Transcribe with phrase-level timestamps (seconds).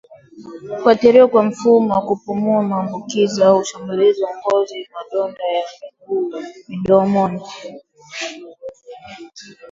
[0.83, 5.63] kuathiriwa kwa mfumo wa kupumua maambukizi au ushambulizi wa ngozi madonda ya
[6.09, 7.47] miguu midomo